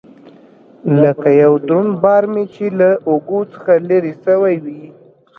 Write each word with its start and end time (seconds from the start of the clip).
لکه 1.01 1.29
يو 1.41 1.53
دروند 1.67 1.91
بار 2.03 2.23
مې 2.33 2.43
چې 2.53 2.65
له 2.79 2.89
اوږو 3.09 3.39
څخه 3.53 3.71
لرې 3.89 4.13
سوى 4.25 4.55
وي. 4.65 4.83